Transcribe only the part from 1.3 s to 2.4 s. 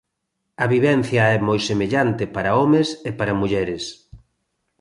é moi semellante